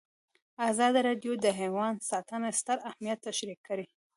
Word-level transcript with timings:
ازادي 0.69 0.99
راډیو 1.07 1.33
د 1.39 1.45
حیوان 1.59 1.93
ساتنه 2.09 2.49
ستر 2.59 2.77
اهميت 2.89 3.19
تشریح 3.27 3.59
کړی. 3.67 3.85